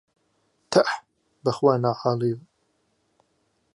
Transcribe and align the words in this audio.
تەح، 0.71 0.91
بەخوا 1.43 1.73
ناحاڵییە 1.83 2.39